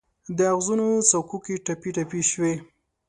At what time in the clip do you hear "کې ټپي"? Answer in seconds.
1.45-1.89